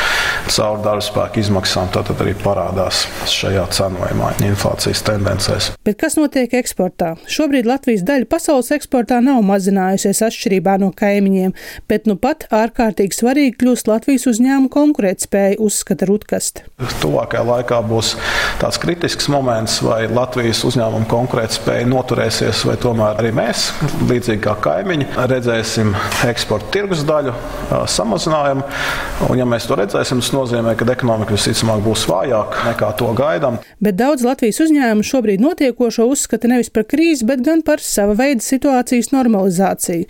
caur 0.53 0.81
darba 0.85 1.05
spēku 1.05 1.43
izmaksām 1.43 1.91
tad 1.95 2.11
arī 2.17 2.35
parādās 2.41 3.05
šajā 3.31 3.67
māju 3.93 4.47
inflācijas 4.47 5.03
tendencēs. 5.07 5.71
Bet 5.87 5.99
kas 6.01 6.17
notiek 6.19 6.55
eksportā? 6.57 7.15
Šobrīd 7.31 7.69
Latvijas 7.69 8.05
daļa 8.07 8.29
pasaules 8.31 8.73
eksportā 8.75 9.19
nav 9.25 9.43
mazinājusies 9.47 10.23
atšķirībā 10.29 10.79
no 10.83 10.93
kaimiņiem, 10.97 11.55
bet 11.91 12.07
nu 12.09 12.17
pat 12.21 12.47
ārkārtīgi 12.55 13.19
svarīgi 13.19 13.57
kļūst 13.61 13.91
Latvijas 13.91 14.06
uzņēmuma 14.15 14.71
konkurētspēja, 14.71 15.57
uzskata 15.63 16.07
Rutkast. 16.07 16.61
Tuvākajā 17.03 17.43
laikā 17.43 17.81
būs 17.89 18.13
tāds 18.61 18.79
kritisks 18.79 19.27
moments, 19.33 19.81
vai 19.83 20.05
Latvijas 20.07 20.63
uzņēmuma 20.69 21.09
konkurētspēja 21.11 21.89
noturēsies, 21.91 22.63
vai 22.69 22.77
tomēr 22.81 23.19
arī 23.19 23.33
mēs, 23.35 23.73
līdzīgi 24.07 24.43
kā 24.45 24.55
kaimiņi, 24.63 25.09
redzēsim 25.33 25.91
eksporta 26.29 26.71
tirgus 26.77 27.03
daļu 27.09 27.35
samazinājumu. 27.91 28.67
Un, 29.27 29.41
ja 29.41 29.49
mēs 29.49 29.67
to 29.67 29.79
redzēsim, 29.81 30.21
tas 30.23 30.31
nozīmē, 30.37 30.77
ka 30.79 30.87
ekonomika 30.93 31.35
visticamāk 31.35 31.83
būs 31.87 32.05
vājāka 32.11 32.69
nekā 32.69 32.93
to 33.01 33.11
gaidām. 33.17 33.59
Bet 33.83 33.99
daudz 33.99 34.23
Latvijas 34.27 34.61
uzņēmumu 34.67 35.07
šobrīd 35.07 35.43
notiekošo 35.43 36.07
uzskata 36.13 36.51
nevis 36.53 36.71
par 36.71 36.87
krīzi, 36.87 37.27
bet 37.27 37.43
gan 37.47 37.65
par 37.67 37.83
sava 37.83 38.15
veida 38.19 38.45
situācijas 38.45 39.11
normalizāciju. 39.15 40.07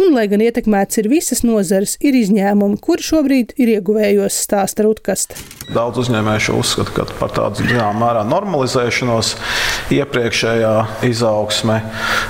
Un, 0.00 0.10
lai 0.16 0.26
gan 0.32 0.42
ietekmēts 0.44 1.02
ir 1.02 1.10
visas 1.12 1.44
nozares, 1.46 1.96
ir 2.00 2.16
izņēmumi, 2.16 2.80
kuri 2.82 3.04
šobrīd 3.04 3.25
ir 3.34 3.76
ieguvējos 3.76 4.36
stāsta 4.46 4.86
Rutkasta. 4.86 5.38
Daudz 5.66 5.98
uzņēmēju 6.04 6.54
uzskata 6.60 7.14
par 7.18 7.32
tādu 7.34 7.64
zināmā 7.64 7.90
mērā 7.98 8.22
normalizēšanos. 8.28 9.32
Iepriekšējā 9.96 10.72
izaugsme 11.08 11.80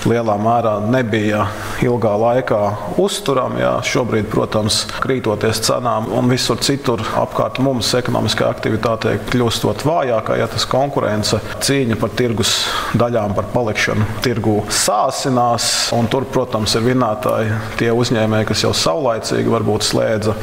lielā 0.09 0.37
mērā 0.41 0.79
nebija 0.89 1.43
ilgā 1.85 2.15
laikā 2.21 2.61
uzturama. 3.03 3.75
Šobrīd, 3.85 4.31
protams, 4.33 4.83
krītoties 5.05 5.61
cenām 5.69 6.09
un 6.17 6.31
visur 6.33 6.61
citur 6.65 7.03
apkārt 7.21 7.61
mums 7.65 7.93
ekonomiskā 7.97 8.49
aktivitāte 8.49 9.19
kļūstot 9.29 9.85
vājākā, 9.87 10.39
ja 10.41 10.49
tas 10.51 10.65
konkurence, 10.69 11.41
cīņa 11.65 12.01
par 12.01 12.13
tirgus 12.17 12.55
daļām, 12.97 13.37
par 13.37 13.51
palikšanu 13.53 14.09
tirgu 14.25 14.63
sāsinās. 14.73 15.69
Tur, 16.13 16.25
protams, 16.33 16.77
ir 16.79 16.87
vinētāji 16.87 17.61
tie 17.81 17.93
uzņēmēji, 17.93 18.49
kas 18.49 18.65
jau 18.65 18.73
saulaicīgi 18.77 19.53
varbūt 19.53 19.87
slēdza 19.91 20.37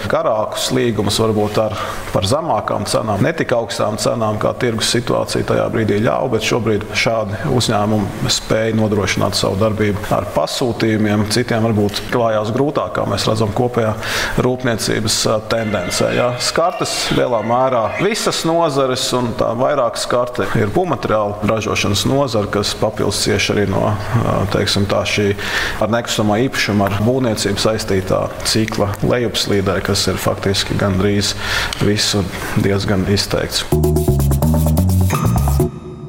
garākus 0.43 0.71
līgumus, 0.73 1.19
varbūt 1.21 1.57
ar 1.61 1.73
par 2.13 2.25
zemākām 2.27 2.85
cenām, 2.85 3.21
ne 3.23 3.31
tik 3.33 3.51
augstām 3.55 3.97
cenām, 3.97 4.37
kā 4.41 4.53
tirgus 4.59 4.91
situācija 4.93 5.45
tajā 5.47 5.67
brīdī 5.71 5.99
ļāva, 6.03 6.29
bet 6.33 6.43
šobrīd 6.45 6.83
šādi 6.93 7.49
uzņēmumi 7.53 8.29
spēja 8.29 8.75
nodrošināt 8.77 9.37
savu 9.37 9.57
darbību 9.61 10.03
ar 10.13 10.27
pasūtījumiem. 10.35 11.25
Citiem 11.33 11.63
varbūt 11.65 12.03
klājās 12.13 12.51
grūtāk, 12.53 12.93
kā 12.97 13.05
mēs 13.09 13.25
redzam 13.29 13.53
kopējā 13.55 13.93
rūpniecības 14.43 15.17
tendencē. 15.49 16.11
Ja. 16.17 16.29
Skartas 16.43 16.93
lielā 17.17 17.41
mērā 17.47 17.83
visas 18.03 18.43
nozares, 18.47 19.07
un 19.17 19.31
tā 19.39 19.53
vairāk 19.57 19.97
skarta 20.01 20.47
ir 20.59 20.73
būvmateriālu 20.75 21.49
ražošanas 21.49 22.05
nozara, 22.09 22.51
kas 22.53 22.75
papildus 22.77 23.23
cieši 23.25 23.55
arī 23.55 23.65
no 23.71 23.95
teiksim, 24.53 24.85
tā, 24.91 25.03
šī 25.07 25.31
ar 25.81 25.93
nekustamo 25.93 26.37
īpašumu, 26.45 26.85
ar 26.85 26.99
būvniecību 27.05 27.63
saistītā 27.63 28.21
cikla 28.49 28.91
lejupslīdē, 29.07 29.79
kas 29.85 30.05
ir 30.11 30.19
faktiski 30.21 30.32
gandrīz 30.79 31.33
visur 31.83 32.23
diezgan 32.63 33.05
izteikts. 33.11 33.65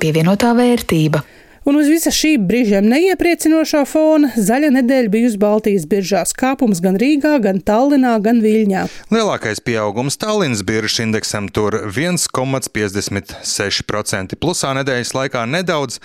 Pievienotā 0.01 0.55
vērtība. 0.57 1.21
Un 1.65 1.79
uz 1.81 1.87
visa 1.89 2.11
šī 2.13 2.35
brīžiem 2.45 2.85
neiepriecinošā 2.93 3.89
fona 3.89 4.29
zaļa 4.37 4.69
nedēļa 4.75 5.09
bijusi 5.15 5.39
Baltijas 5.41 5.87
biržās. 5.89 6.37
Kāpums 6.37 6.83
gan 6.85 6.99
Rīgā, 7.01 7.41
gan 7.41 7.57
Tallinā, 7.65 8.21
gan 8.21 8.45
Viļņā. 8.45 8.85
Lielākais 9.09 9.65
pieaugums 9.65 10.21
Tallinas 10.21 10.61
biržas 10.61 11.01
indeksam 11.07 11.49
tur 11.49 11.89
1,56%. 11.89 14.37
Plusā 14.37 14.77
nedēļas 14.77 15.17
laikā 15.17 15.49
nedaudz 15.49 15.97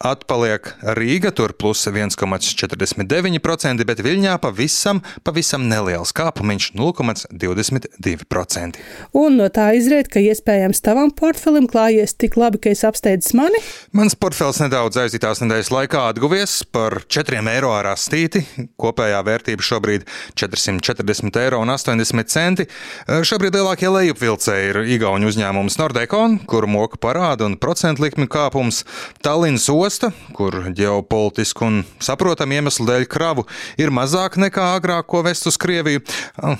Atpaliek 0.00 0.72
Rīga, 0.96 1.30
tur 1.36 1.52
plus 1.58 1.86
1,49%, 1.86 3.84
bet 3.86 3.98
Viļņā 4.02 4.38
pavisam, 4.42 5.02
pavisam 5.26 5.68
neliels 5.68 6.12
kāpumiņš- 6.16 6.72
0,22%. 6.80 8.76
Un 9.12 9.36
no 9.36 9.48
tā 9.48 9.74
izriet, 9.76 10.08
ka 10.08 10.20
iespējams 10.20 10.80
tavam 10.80 11.10
portfelim 11.10 11.66
klājies 11.68 12.16
tik 12.16 12.34
labi, 12.36 12.58
ka 12.60 12.70
es 12.70 12.82
apsteidzu 12.84 13.34
mani? 13.34 13.58
Mans 13.92 14.14
portfels 14.14 14.58
nedaudz 14.58 14.96
aizītās 14.96 15.40
nedēļas 15.42 15.70
laikā 15.70 16.08
atguvies 16.12 16.64
par 16.72 17.04
4 17.08 17.48
eiro 17.48 17.72
ar 17.72 17.84
astīti. 17.92 18.46
Kopējā 18.80 19.22
vērtība 19.24 19.62
šobrīd 19.62 20.02
440 20.34 21.36
eiro 21.36 21.60
un 21.60 21.68
80 21.68 22.28
centi. 22.28 22.66
Šobrīd 23.06 23.52
lielākie 23.58 23.88
lejupvilcēji 23.92 24.68
ir 24.70 24.76
Igauņu 24.96 25.26
uzņēmums 25.32 25.78
Nordekon, 25.80 26.38
kuru 26.48 26.66
moka 26.70 26.96
parāda 27.02 27.46
un 27.48 27.56
procentu 27.56 28.02
likmi 28.06 28.26
kāpums, 28.30 28.84
Tallinas 29.22 29.68
osta, 29.82 30.12
kur 30.36 30.54
ģeopolitisku 30.76 31.66
un 31.66 31.80
saprotamu 32.02 32.58
iemeslu 32.58 32.86
dēļ 32.88 33.06
kravu 33.10 33.44
ir 33.80 33.92
mazāk 33.94 34.38
nekā 34.40 34.68
agrāk, 34.76 35.08
ko 35.10 35.22
vest 35.26 35.46
uz 35.50 35.58
Krieviju, 35.60 36.02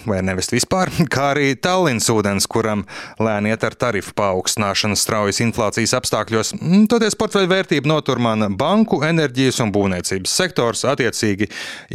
vai 0.08 0.20
nevest 0.26 0.54
vispār, 0.54 0.90
kā 1.14 1.30
arī 1.34 1.52
Tallinas 1.54 2.10
ūdens, 2.12 2.48
kuram 2.50 2.84
lēni 3.22 3.52
iet 3.52 3.66
ar 3.66 3.76
tarifu 3.78 4.14
paaugstināšanu 4.18 4.98
straujas 4.98 5.42
inflācijas 5.44 5.96
apstākļos. 5.98 6.54
Mm, 6.58 6.86
toties 6.92 7.18
portfeļu 7.18 7.50
vērtību 7.52 7.90
notur 7.90 8.22
man 8.22 8.48
banku, 8.58 9.02
enerģijas 9.06 9.62
un 9.64 9.74
būvniecības 9.74 10.38
sektors, 10.42 10.86
attiecīgi 10.88 11.50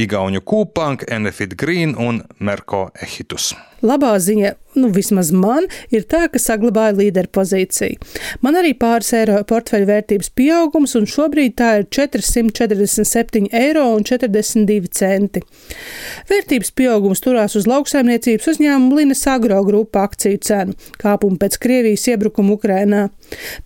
Igauņu 0.07 0.43
Kūpank, 0.47 1.07
Enefit 1.11 1.57
Green 1.59 1.97
un 1.99 2.23
Merko 2.39 2.87
Ehitus. 3.03 3.53
Labā 3.85 4.15
ziņa, 4.17 4.55
nu 4.77 4.89
vismaz 4.93 5.31
man, 5.33 5.67
ir 5.93 6.05
tā, 6.09 6.27
ka 6.31 6.39
saglabāja 6.41 6.95
līderu 6.97 7.29
pozīciju. 7.33 7.97
Man 8.45 8.55
arī 8.59 8.73
pāris 8.77 9.13
eiro 9.17 9.37
portfeļu 9.47 9.85
vērtības 9.89 10.29
pieaugums, 10.37 10.95
un 10.97 11.05
šobrīd 11.09 11.55
tā 11.59 11.69
ir 11.81 11.85
447,42 11.93 13.49
eiro. 13.57 13.85
Vērtības 16.27 16.71
pieaugums 16.77 17.21
turās 17.23 17.55
uz 17.59 17.65
lauksaimniecības 17.69 18.47
uzņēmumu 18.53 18.95
Linas 19.01 19.23
Agro 19.29 19.59
grupa 19.67 19.97
akciju 20.07 20.37
cenu, 20.45 20.73
kāpumu 21.01 21.37
pēc 21.41 21.53
Krievijas 21.61 22.07
iebrukuma 22.11 22.53
Ukrainā. 22.57 23.03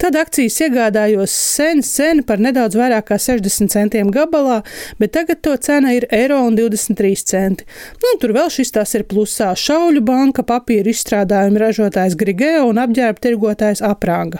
Tad 0.01 0.15
akcijas 0.19 0.57
iegādājos 0.65 1.31
sen, 1.31 1.83
sen 1.85 2.23
par 2.27 2.39
nedaudz 2.43 2.75
vairāk 2.79 3.05
kā 3.11 3.17
60 3.21 3.71
centiem 3.71 4.11
gabalā, 4.13 4.61
bet 4.99 5.11
tagad 5.15 5.39
to 5.45 5.53
cena 5.61 5.93
ir 5.95 6.05
eiro 6.11 6.39
un 6.47 6.55
23 6.57 7.25
centi. 7.31 7.63
Nu, 8.01 8.09
tur 8.21 8.31
vēl 8.35 8.49
šis 8.53 8.71
tās 8.75 8.95
ir 8.97 9.03
plusā 9.09 9.51
šauļu 9.57 10.00
Ziemeļu 10.01 10.05
banka, 10.07 10.43
papīra 10.43 10.89
izstrādājuma 10.89 11.59
ražotājs 11.67 12.17
Grigeo 12.17 12.69
un 12.69 12.79
apģērba 12.81 13.21
tirgotājs 13.21 13.81
Apranga. 13.81 14.39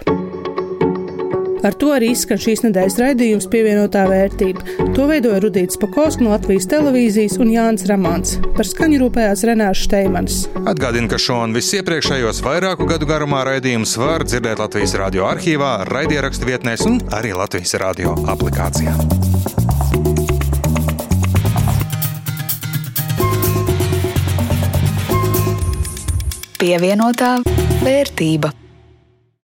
Ar 1.62 1.76
to 1.78 1.92
arī 1.94 2.10
izskan 2.16 2.40
šīs 2.42 2.64
nedēļas 2.66 2.98
raidījums 2.98 3.46
pievienotā 3.46 4.08
vērtība. 4.10 4.66
To 4.96 5.06
veidoja 5.06 5.44
Rudīts 5.44 5.78
Pakausks 5.78 6.18
no 6.24 6.32
Latvijas 6.32 6.66
televīzijas 6.66 7.38
un 7.38 7.52
Jānis 7.54 7.86
Ramāns. 7.86 8.40
Par 8.58 8.66
skaņu 8.66 9.04
rūpējās 9.04 9.46
Renāša 9.46 9.86
Steimans. 9.86 10.40
Atgādinu, 10.66 11.06
ka 11.12 11.22
šo 11.22 11.44
un 11.46 11.54
visus 11.54 11.78
iepriekšējos 11.78 12.42
vairāku 12.42 12.90
gadu 12.90 13.06
garumā 13.06 13.44
raidījumus 13.46 13.94
var 14.02 14.26
dzirdēt 14.26 14.64
Latvijas 14.64 14.98
radio 14.98 15.30
arhīvā, 15.30 15.84
raidierakstu 15.92 16.50
vietnēs 16.50 16.88
un 16.90 16.98
arī 17.14 17.38
Latvijas 17.38 17.78
radio 17.84 18.18
aplikācijā. 18.34 18.98
Pievienotā 26.62 27.40
vērtība. 27.82 28.61